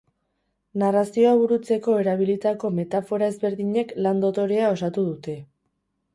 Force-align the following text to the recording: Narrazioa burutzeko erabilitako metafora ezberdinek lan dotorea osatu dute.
Narrazioa 0.83 1.33
burutzeko 1.41 1.97
erabilitako 2.05 2.73
metafora 2.79 3.29
ezberdinek 3.35 3.95
lan 4.09 4.27
dotorea 4.27 4.75
osatu 4.79 5.07
dute. 5.13 5.39